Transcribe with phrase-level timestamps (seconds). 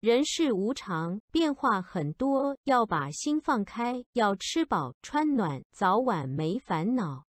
[0.00, 7.29] 人世无常变化很多要把心放开要吃饱穿暖早晚没烦恼。